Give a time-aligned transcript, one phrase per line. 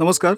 [0.00, 0.34] नमस्कार.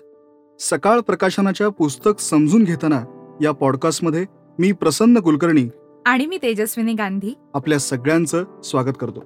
[0.61, 3.05] सकाळ प्रकाशनाच्या पुस्तक समजून घेताना
[3.43, 4.27] या पॉडकास्टमध्ये
[4.59, 5.69] मी प्रसन्न कुलकर्णी
[6.07, 7.35] आणि मी तेजस्विनी गांधी.
[7.55, 9.21] आपल्या सगळ्यांचं स्वागत करतो.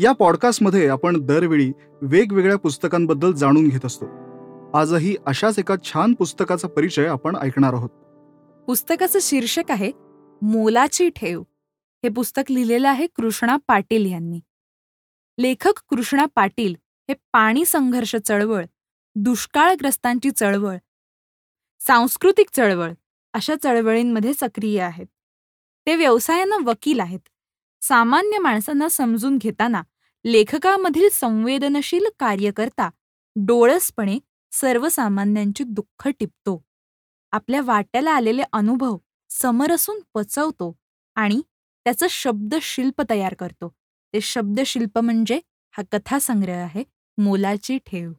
[0.00, 1.72] या पॉडकास्टमध्ये आपण दरवेळी
[2.02, 4.06] वेगवेगळ्या पुस्तकांबद्दल जाणून घेत असतो.
[4.74, 7.90] आजही अशाच एका छान पुस्तकाचा परिचय आपण ऐकणार आहोत.
[8.66, 9.92] पुस्तकाचं शीर्षक आहे
[10.42, 11.40] मोलाची ठेव.
[12.04, 14.40] हे पुस्तक लिहिलेलं आहे कृष्णा पाटील यांनी.
[15.38, 16.74] लेखक कृष्णा पाटील
[17.08, 18.64] हे पाणी संघर्ष चळवळ
[19.16, 20.76] दुष्काळग्रस्तांची चळवळ.
[21.80, 22.92] सांस्कृतिक चळवळ
[23.34, 25.06] अशा चळवळींमध्ये सक्रिय आहेत.
[25.86, 27.20] ते व्यवसायानं वकील आहेत.
[27.82, 29.82] सामान्य माणसांना समजून घेताना
[30.24, 32.88] लेखकामधील संवेदनशील कार्यकर्ता
[33.36, 34.18] डोळसपणे
[34.52, 36.62] सर्वसामान्यांची दुःख टिपतो.
[37.32, 38.96] आपल्या वाट्याला आलेले अनुभव
[39.30, 40.72] समरसून पचवतो
[41.16, 41.40] आणि
[41.84, 43.68] त्याचं शब्दशिल्प तयार करतो.
[44.14, 45.40] ते शब्दशिल्प म्हणजे
[45.74, 46.84] हा कथासंग्रह आहे.
[47.18, 48.12] मोलाची ठेव.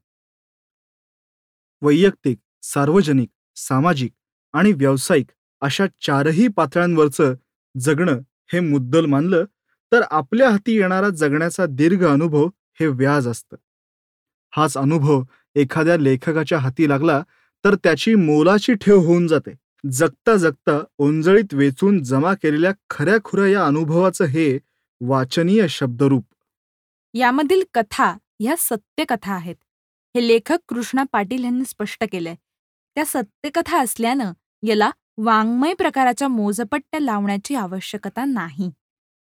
[1.81, 4.11] वैयक्तिक सार्वजनिक सामाजिक
[4.53, 5.25] आणि व्यावसायिक
[5.61, 7.33] अशा चारही पातळ्यांवरचं
[7.79, 8.19] जगणं
[8.53, 9.45] हे मुद्दल मानलं
[9.91, 12.47] तर आपल्या हाती येणारा जगण्याचा दीर्घ अनुभव
[12.79, 13.57] हे व्याज असतं.
[14.51, 15.23] हाच अनुभव
[15.55, 17.23] एखाद्या लेखकाच्या हाती लागला
[17.65, 19.51] तर त्याची मोलाची ठेव होऊन जाते.
[19.91, 24.59] जगता जगता ओंजळीत वेचून जमा केलेल्या खऱ्याखुऱ्या या अनुभवाचं हे
[25.01, 26.25] वाचनीय शब्दरूप.
[27.13, 29.55] यामधील कथा ह्या सत्यकथा आहेत.
[30.15, 32.35] हे लेखक कृष्णा पाटील यांनी स्पष्ट केलंय.
[32.95, 34.31] त्या सत्यकथा असल्यानं
[34.63, 38.69] याला वाङ्मय प्रकाराच्या मोजपट्ट्या लावण्याची आवश्यकता नाही.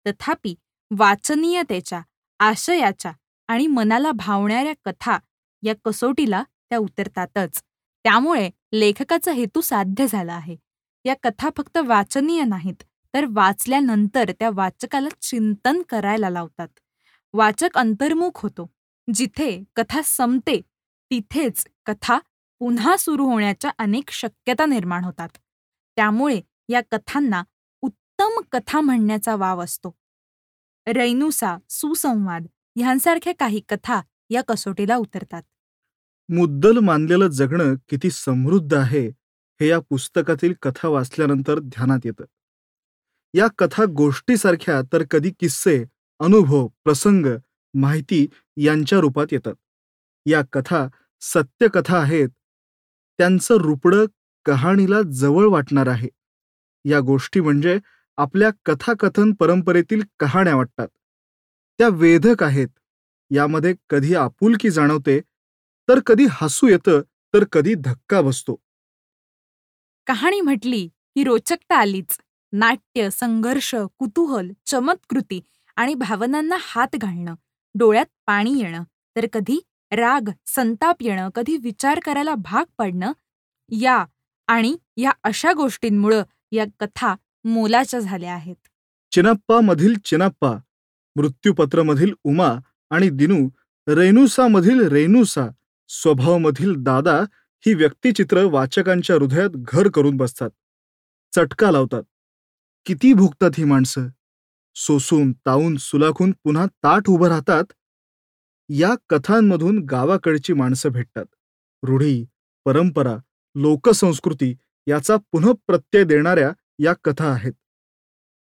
[0.07, 0.55] तथापि
[0.91, 2.01] वाचनीयतेच्या
[2.41, 3.13] आशयाच्या
[3.49, 5.19] आणि मनाला भावणाऱ्या कथा
[5.63, 7.63] या कसोटीला त्या उतरतातच.
[8.05, 10.57] त्यामुळे लेखकाचा हेतू साध्य झाला आहे.
[11.05, 12.83] या कथा फक्त वाचनीय नाहीत
[13.15, 16.69] तर वाचल्यानंतर त्या वाचकाला चिंतन करायला लावतात.
[17.33, 18.71] वाचक अंतर्मुख होतो
[19.15, 20.61] जिथे कथा संपते
[21.11, 22.19] तिथेच कथा
[22.59, 25.29] पुन्हा सुरू होण्याच्या अनेक शक्यता निर्माण होतात.
[25.97, 27.43] त्यामुळे या कथांना
[27.83, 29.95] उत्तम कथा म्हणण्याचा वाव असतो.
[30.87, 32.47] रैनुसा सुसंवाद
[32.77, 34.01] ह्यांसारख्या काही कथा
[34.31, 35.43] या कसोटीला उतरतात.
[36.29, 39.09] मुद्दल मानलेलं जगणं किती समृद्ध आहे
[39.61, 42.25] हे या पुस्तकातील कथा वाचल्यानंतर ध्यानात येतं.
[43.35, 45.85] या कथा गोष्टीसारख्या तर कधी किस्से
[46.21, 47.27] अनुभव प्रसंग
[47.75, 49.55] माहिती यांच्या रूपात येतात.
[50.27, 50.87] या कथा
[51.21, 52.29] सत्यकथा आहेत.
[53.19, 54.05] त्यांचं रुपडं
[54.45, 56.09] कहाणीला जवळ वाटणार आहे.
[56.85, 57.79] या गोष्टी म्हणजे
[58.19, 60.89] आपल्या कथाकथन परंपरेतील कहाण्या वाटतात.
[61.79, 62.69] त्या वेधक आहेत.
[63.31, 65.21] यामध्ये कधी आपुलकी जाणवते
[65.89, 67.01] तर कधी हसू येतं
[67.35, 68.57] तर कधी धक्का बसतो.
[70.07, 72.19] कहाणी म्हटली की रोचकता आलीच.
[72.53, 75.41] नाट्य संघर्ष कुतूहल चमत्कृती
[75.77, 77.35] आणि भावनांना हात घालणं
[77.75, 78.83] डोळ्यात पाणी येणं
[79.17, 79.59] तर कधी
[79.91, 83.13] राग संताप येणं कधी विचार करायला भाग पडणं
[83.71, 84.05] या
[84.47, 87.15] आणि या अशा गोष्टींमुळं या कथा
[87.45, 88.57] मोलाच्या झाल्या आहेत.
[89.11, 90.57] चिनप्पा मधील चिनप्पा
[91.17, 92.53] मृत्यूपत्रमधील उमा
[92.91, 93.49] आणि दिनू
[93.89, 95.47] रेनुसामधील रेनुसा
[95.89, 97.21] स्वभावमधील दादा
[97.67, 100.51] ही व्यक्तिचित्र वाचकांच्या हृदयात घर करून बसतात.
[101.35, 102.03] चटका लावतात.
[102.87, 104.09] किती भुगतात ही माणसं.
[104.75, 107.65] सोसून ताऊन सुलाखून पुन्हा ताट उभं राहतात.
[108.69, 111.25] या कथांमधून गावाकडची माणसं भेटतात.
[111.83, 112.25] रूढी
[112.67, 113.17] परंपरा
[113.57, 114.55] लोकसंस्कृती
[114.87, 117.53] याचा पुनःप्रत्यय देणाऱ्या या कथा आहेत.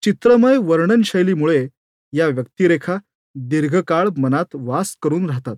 [0.03, 1.67] चित्रमय वर्णनशैलीमुळे
[2.13, 2.97] या व्यक्तिरेखा
[3.35, 5.55] दीर्घकाळ मनात वास करून राहतात.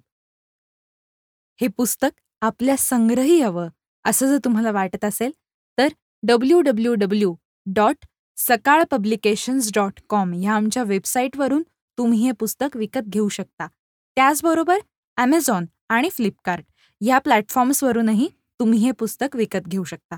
[1.60, 2.10] हे पुस्तक
[2.42, 3.68] आपल्या संग्रही हवं
[4.06, 5.32] असं जर तुम्हाला वाटत असेल
[5.78, 5.88] तर
[6.24, 7.34] W W W
[7.66, 8.06] dot
[8.38, 11.64] Sakal publications dot com ह्या आमच्या वेबसाईटवरून
[11.98, 13.68] तुम्ही हे पुस्तक विकत घेऊ शकता.
[14.16, 14.80] त्याचबरोबर
[15.18, 16.66] ॲमेझॉन आणि फ्लिपकार्ट
[17.02, 18.28] ह्या प्लॅटफॉर्म्सवरूनही
[18.60, 20.18] तुम्ही हे पुस्तक विकत घेऊ शकता.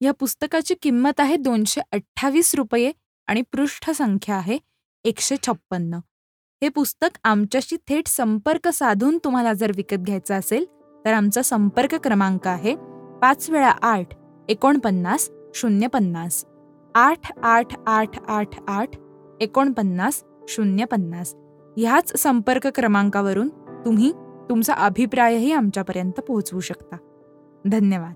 [0.00, 2.92] या पुस्तकाची किंमत आहे दोनशे अठ्ठावीस रुपये
[3.28, 4.58] आणि पृष्ठसंख्या आहे
[5.04, 5.94] एकशे छप्पन्न.
[6.62, 10.64] हे पुस्तक आमच्याशी थेट संपर्क साधून तुम्हाला जर विकत घ्यायचं असेल
[11.04, 12.74] तर आमचा संपर्क क्रमांक आहे
[13.22, 14.14] पाच वेळा आठ
[14.48, 16.44] एकोणपन्नास शून्य पन्नास.
[16.94, 18.96] आठ आठ आठ आठ आठ
[19.40, 21.34] एकोणपन्नास शून्य पन्नास.
[21.76, 23.48] ह्याच संपर्क क्रमांकावरून
[23.84, 24.12] तुम्ही
[24.48, 26.96] तुमचा अभिप्रायही आमच्यापर्यंत पोहोचवू शकता.
[27.66, 28.14] धन्यवाद.